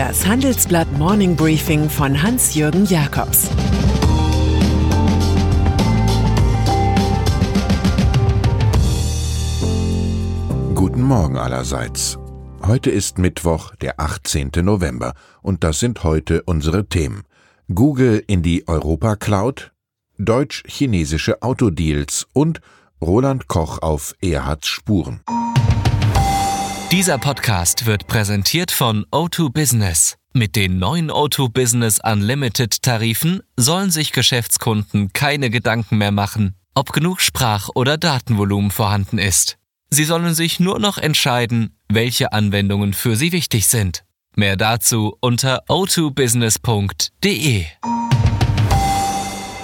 [0.00, 3.50] Das Handelsblatt Morning Briefing von Hans-Jürgen Jakobs
[10.74, 12.18] Guten Morgen allerseits.
[12.66, 14.52] Heute ist Mittwoch, der 18.
[14.62, 17.24] November, und das sind heute unsere Themen.
[17.68, 19.72] Google in die Europa Cloud,
[20.16, 22.62] deutsch-chinesische Autodeals und
[23.02, 25.20] Roland Koch auf Erhards Spuren.
[26.92, 30.16] Dieser Podcast wird präsentiert von O2 Business.
[30.32, 36.92] Mit den neuen O2 Business Unlimited Tarifen sollen sich Geschäftskunden keine Gedanken mehr machen, ob
[36.92, 39.56] genug Sprach- oder Datenvolumen vorhanden ist.
[39.90, 44.02] Sie sollen sich nur noch entscheiden, welche Anwendungen für sie wichtig sind.
[44.34, 47.66] Mehr dazu unter o2business.de.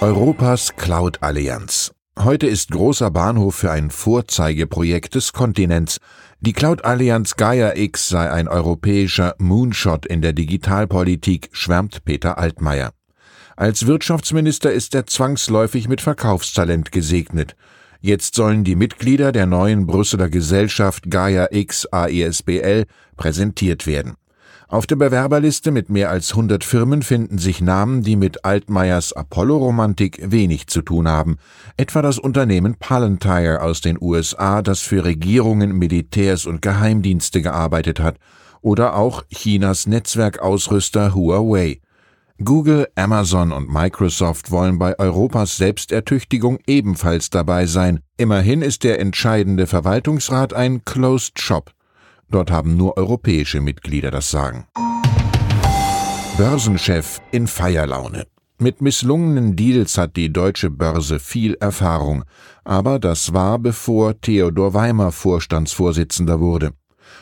[0.00, 1.95] Europas Cloud Allianz.
[2.19, 5.98] Heute ist großer Bahnhof für ein Vorzeigeprojekt des Kontinents.
[6.41, 12.92] Die Cloud Allianz Gaia X sei ein europäischer Moonshot in der Digitalpolitik, schwärmt Peter Altmaier.
[13.55, 17.55] Als Wirtschaftsminister ist er zwangsläufig mit Verkaufstalent gesegnet.
[18.00, 22.86] Jetzt sollen die Mitglieder der neuen Brüsseler Gesellschaft Gaia X AESBL
[23.17, 24.14] präsentiert werden.
[24.69, 30.19] Auf der Bewerberliste mit mehr als 100 Firmen finden sich Namen, die mit Altmaiers Apollo-Romantik
[30.33, 31.36] wenig zu tun haben,
[31.77, 38.19] etwa das Unternehmen Palantir aus den USA, das für Regierungen, Militärs und Geheimdienste gearbeitet hat,
[38.61, 41.80] oder auch Chinas Netzwerkausrüster Huawei.
[42.42, 48.01] Google, Amazon und Microsoft wollen bei Europas Selbstertüchtigung ebenfalls dabei sein.
[48.17, 51.75] Immerhin ist der entscheidende Verwaltungsrat ein Closed Shop.
[52.30, 54.66] Dort haben nur europäische Mitglieder das Sagen.
[56.36, 58.27] Börsenchef in Feierlaune.
[58.58, 62.24] Mit misslungenen Deals hat die deutsche Börse viel Erfahrung,
[62.64, 66.72] aber das war bevor Theodor Weimer Vorstandsvorsitzender wurde.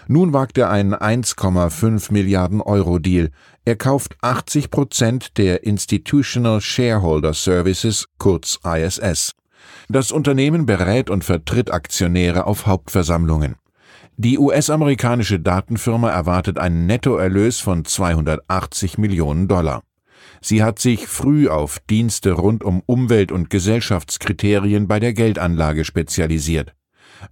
[0.07, 3.31] Nun wagt er einen 1,5 Milliarden Euro Deal.
[3.65, 9.33] Er kauft 80 Prozent der Institutional Shareholder Services, kurz ISS.
[9.89, 13.57] Das Unternehmen berät und vertritt Aktionäre auf Hauptversammlungen.
[14.17, 19.83] Die US-amerikanische Datenfirma erwartet einen Nettoerlös von 280 Millionen Dollar.
[20.41, 26.75] Sie hat sich früh auf Dienste rund um Umwelt- und Gesellschaftskriterien bei der Geldanlage spezialisiert.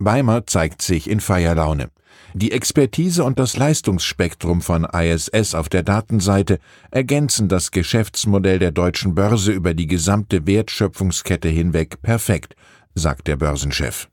[0.01, 1.91] Weimar zeigt sich in Feierlaune.
[2.35, 6.59] Die Expertise und das Leistungsspektrum von ISS auf der Datenseite
[6.91, 12.57] ergänzen das Geschäftsmodell der deutschen Börse über die gesamte Wertschöpfungskette hinweg perfekt,
[12.95, 14.09] sagt der Börsenchef.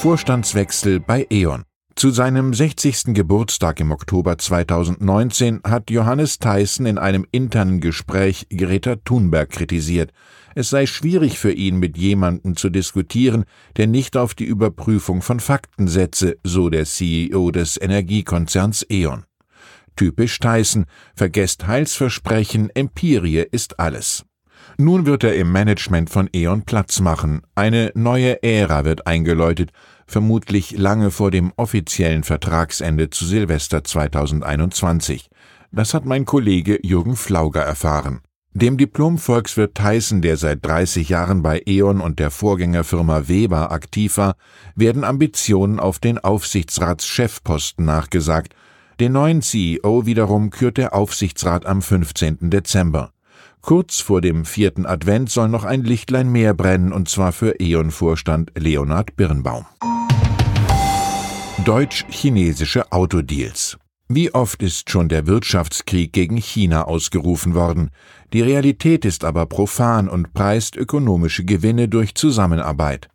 [0.00, 1.64] Vorstandswechsel bei E.ON.
[1.94, 3.12] Zu seinem 60.
[3.12, 10.12] Geburtstag im Oktober 2019 hat Johannes Theissen in einem internen Gespräch Greta Thunberg kritisiert.
[10.54, 13.44] Es sei schwierig für ihn, mit jemandem zu diskutieren,
[13.76, 19.24] der nicht auf die Überprüfung von Fakten setze, so der CEO des Energiekonzerns E.ON.
[19.96, 24.24] Typisch Theissen, vergesst Heilsversprechen, Empirie ist alles.
[24.80, 27.42] Nun wird er im Management von E.ON Platz machen.
[27.54, 29.72] Eine neue Ära wird eingeläutet,
[30.06, 35.28] vermutlich lange vor dem offiziellen Vertragsende zu Silvester 2021.
[35.70, 38.20] Das hat mein Kollege Jürgen Flauger erfahren.
[38.54, 44.34] Dem Diplom-Volkswirt Tyson, der seit 30 Jahren bei E.ON und der Vorgängerfirma Weber aktiv war,
[44.76, 48.54] werden Ambitionen auf den Aufsichtsratschefposten nachgesagt.
[48.98, 52.48] Den neuen CEO wiederum kürt der Aufsichtsrat am 15.
[52.48, 53.12] Dezember.
[53.62, 58.52] Kurz vor dem vierten Advent soll noch ein Lichtlein mehr brennen, und zwar für E.ON-Vorstand
[58.56, 59.66] Leonhard Birnbaum.
[61.64, 63.76] Deutsch-chinesische Autodeals.
[64.08, 67.90] Wie oft ist schon der Wirtschaftskrieg gegen China ausgerufen worden?
[68.32, 73.08] Die Realität ist aber profan und preist ökonomische Gewinne durch Zusammenarbeit.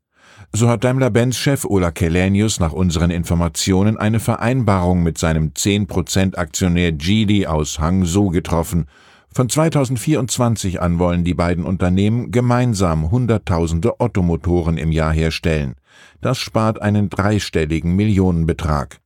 [0.54, 7.48] So hat Daimler-Benz-Chef Ola Kelenius nach unseren Informationen eine Vereinbarung mit seinem 10% Aktionär Geely
[7.48, 8.86] aus Hangzhou getroffen–
[9.36, 15.76] von 2024 an wollen die beiden Unternehmen gemeinsam Hunderttausende Ottomotoren im Jahr herstellen.
[16.22, 19.02] Das spart einen dreistelligen Millionenbetrag.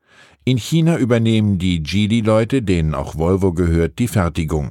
[0.45, 4.69] In China übernehmen die Geely-Leute, denen auch Volvo gehört, die Fertigung.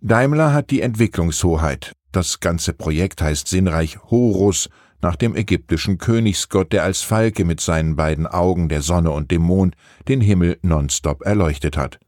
[0.00, 1.92] Daimler hat die Entwicklungshoheit.
[2.10, 4.68] Das ganze Projekt heißt sinnreich Horus,
[5.00, 9.42] nach dem ägyptischen Königsgott, der als Falke mit seinen beiden Augen der Sonne und dem
[9.42, 9.76] Mond
[10.08, 12.00] den Himmel nonstop erleuchtet hat.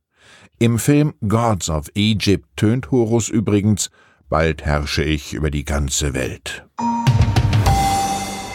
[0.62, 3.88] Im Film Gods of Egypt tönt Horus übrigens
[4.28, 6.66] Bald herrsche ich über die ganze Welt.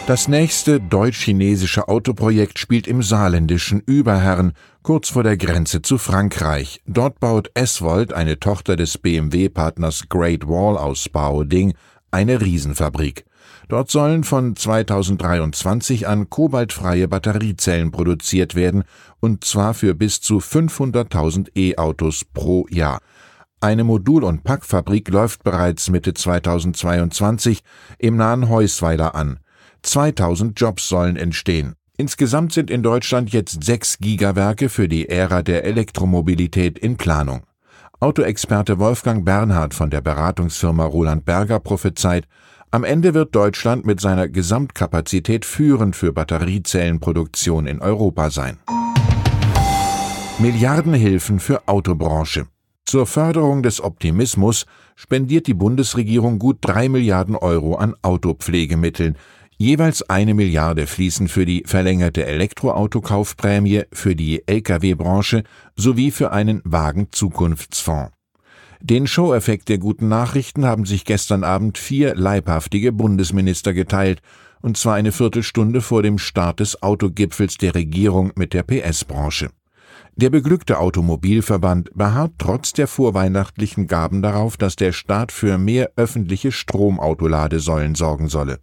[0.06, 6.80] Das nächste deutsch-chinesische Autoprojekt spielt im saarländischen Überherrn, kurz vor der Grenze zu Frankreich.
[6.86, 11.74] Dort baut Eswold, eine Tochter des BMW-Partners Great Wall aus Baoding,
[12.12, 13.24] eine Riesenfabrik.
[13.68, 18.84] Dort sollen von 2023 an kobaltfreie Batteriezellen produziert werden,
[19.18, 23.00] und zwar für bis zu 500.000 E-Autos pro Jahr.
[23.60, 27.60] Eine Modul- und Packfabrik läuft bereits Mitte 2022
[27.98, 29.40] im nahen Heusweiler an.
[29.82, 31.74] 2000 Jobs sollen entstehen.
[31.96, 37.44] Insgesamt sind in Deutschland jetzt sechs Gigawerke für die Ära der Elektromobilität in Planung.
[37.98, 42.28] Autoexperte Wolfgang Bernhard von der Beratungsfirma Roland Berger prophezeit,
[42.70, 48.58] am Ende wird Deutschland mit seiner Gesamtkapazität führend für Batteriezellenproduktion in Europa sein.
[50.38, 52.46] Milliardenhilfen für Autobranche.
[52.84, 59.16] Zur Förderung des Optimismus spendiert die Bundesregierung gut drei Milliarden Euro an Autopflegemitteln.
[59.56, 68.15] Jeweils eine Milliarde fließen für die verlängerte Elektroautokaufprämie, für die Lkw-Branche sowie für einen Wagen-Zukunftsfonds.
[68.80, 74.20] Den Show-Effekt der guten Nachrichten haben sich gestern Abend vier leibhaftige Bundesminister geteilt,
[74.60, 79.50] und zwar eine Viertelstunde vor dem Start des Autogipfels der Regierung mit der PS-Branche.
[80.16, 86.52] Der beglückte Automobilverband beharrt trotz der vorweihnachtlichen Gaben darauf, dass der Staat für mehr öffentliche
[86.52, 88.58] Stromautoladesäulen sorgen solle.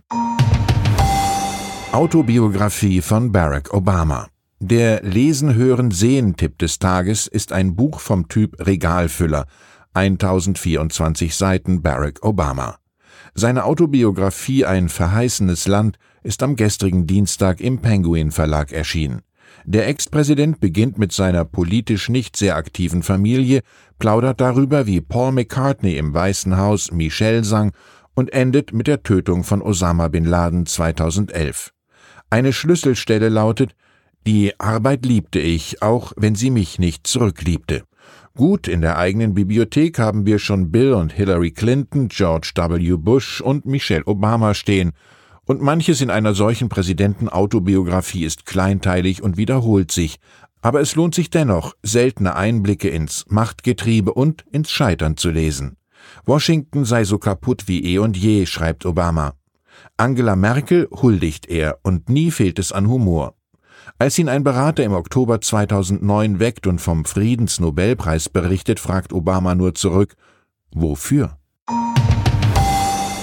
[1.92, 4.28] Autobiografie von Barack Obama.
[4.60, 9.46] Der Lesen, Hören, Sehen-Tipp des Tages ist ein Buch vom Typ Regalfüller,
[9.94, 12.78] 1024 Seiten Barack Obama.
[13.36, 19.22] Seine Autobiografie Ein verheißenes Land ist am gestrigen Dienstag im Penguin Verlag erschienen.
[19.66, 23.62] Der Ex-Präsident beginnt mit seiner politisch nicht sehr aktiven Familie,
[24.00, 27.72] plaudert darüber, wie Paul McCartney im Weißen Haus Michelle sang
[28.14, 31.72] und endet mit der Tötung von Osama bin Laden 2011.
[32.30, 33.76] Eine Schlüsselstelle lautet,
[34.26, 37.84] die Arbeit liebte ich, auch wenn sie mich nicht zurückliebte.
[38.36, 42.98] Gut, in der eigenen Bibliothek haben wir schon Bill und Hillary Clinton, George W.
[42.98, 44.94] Bush und Michelle Obama stehen,
[45.46, 50.20] und manches in einer solchen Präsidentenautobiografie ist kleinteilig und wiederholt sich,
[50.64, 55.78] aber es lohnt sich dennoch, seltene Einblicke ins Machtgetriebe und ins Scheitern zu lesen.
[56.26, 59.34] Washington sei so kaputt wie eh und je, schreibt Obama.
[59.96, 63.36] Angela Merkel huldigt er und nie fehlt es an Humor.
[64.00, 69.76] Als ihn ein Berater im Oktober 2009 weckt und vom Friedensnobelpreis berichtet, fragt Obama nur
[69.76, 70.16] zurück,
[70.74, 71.38] wofür?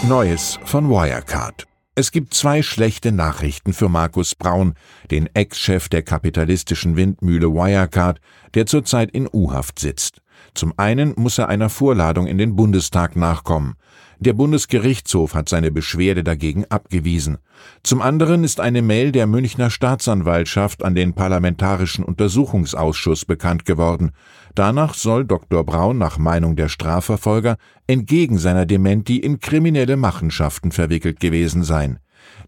[0.09, 1.67] Neues von Wirecard.
[1.95, 4.75] Es gibt zwei schlechte Nachrichten für Markus Braun,
[5.11, 8.21] den Ex-Chef der kapitalistischen Windmühle Wirecard,
[8.55, 10.23] der zurzeit in U-Haft sitzt.
[10.55, 13.75] Zum einen muss er einer Vorladung in den Bundestag nachkommen.
[14.23, 17.39] Der Bundesgerichtshof hat seine Beschwerde dagegen abgewiesen.
[17.83, 24.11] Zum anderen ist eine Mail der Münchner Staatsanwaltschaft an den Parlamentarischen Untersuchungsausschuss bekannt geworden.
[24.55, 25.65] Danach soll Dr.
[25.65, 27.57] Braun nach Meinung der Strafverfolger
[27.87, 31.99] entgegen seiner Dementi in kriminelle Machenschaften verwickelt gewesen sein.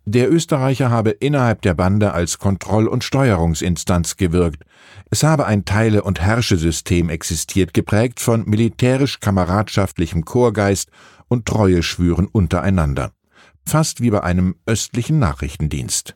[0.04, 4.64] Der Österreicher habe innerhalb der Bande als Kontroll- und Steuerungsinstanz gewirkt.
[5.10, 10.90] Es habe ein Teile- und Herrschesystem existiert, geprägt von militärisch-kameradschaftlichem Chorgeist
[11.32, 13.12] und Treueschwüren untereinander.
[13.64, 16.14] Fast wie bei einem östlichen Nachrichtendienst.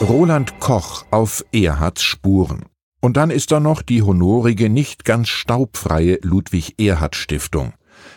[0.00, 2.64] Roland Koch auf Erhards Spuren.
[3.00, 7.72] Und dann ist da noch die honorige, nicht ganz staubfreie Ludwig Erhard Stiftung.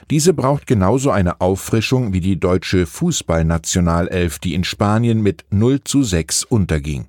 [0.10, 6.04] Diese braucht genauso eine Auffrischung wie die deutsche Fußballnationalelf, die in Spanien mit 0 zu
[6.04, 7.06] 6 unterging.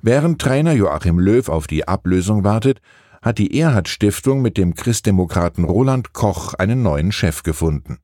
[0.00, 2.80] Während Trainer Joachim Löw auf die Ablösung wartet,
[3.22, 7.98] hat die Erhard Stiftung mit dem Christdemokraten Roland Koch einen neuen Chef gefunden.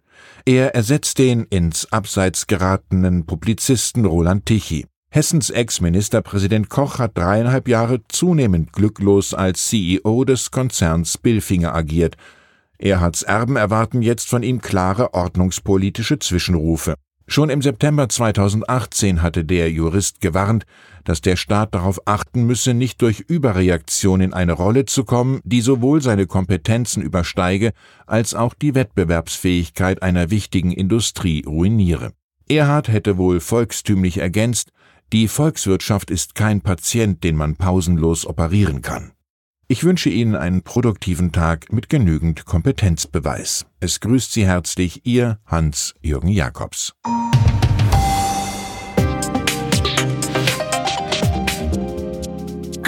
[0.45, 4.87] Er ersetzt den ins Abseits geratenen Publizisten Roland Tichy.
[5.11, 12.17] Hessens Ex-Ministerpräsident Koch hat dreieinhalb Jahre zunehmend glücklos als CEO des Konzerns Billfinger agiert.
[12.79, 16.95] Erhards Erben erwarten jetzt von ihm klare ordnungspolitische Zwischenrufe.
[17.27, 20.65] Schon im September 2018 hatte der Jurist gewarnt,
[21.09, 25.62] dass der Staat darauf achten müsse, nicht durch Überreaktion in eine Rolle zu kommen, die
[25.62, 27.73] sowohl seine Kompetenzen übersteige,
[28.07, 32.12] als auch die Wettbewerbsfähigkeit einer wichtigen Industrie ruiniere.
[32.47, 34.71] Erhard hätte wohl volkstümlich ergänzt,
[35.15, 39.12] die Volkswirtschaft ist kein Patient, den man pausenlos operieren kann.
[39.67, 43.65] Ich wünsche Ihnen einen produktiven Tag mit genügend Kompetenzbeweis.
[43.81, 46.93] Es grüßt Sie herzlich Ihr Hans-Jürgen Jakobs.